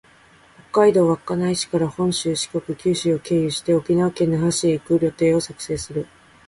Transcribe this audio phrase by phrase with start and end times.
[0.71, 6.07] 北海道稚内市から本州、四国、九州を経由して、沖縄県那覇市へ行く旅程を作成する